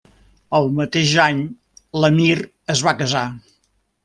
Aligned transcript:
El 0.59 0.69
mateix 0.79 1.11
any 1.25 1.43
l'emir 2.05 2.31
es 2.77 2.83
va 2.89 2.97
casar. 3.05 3.23